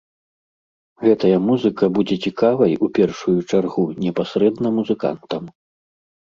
[1.05, 5.43] Гэтая музыка будзе цікавай, у першую чаргу, непасрэдна музыкантам.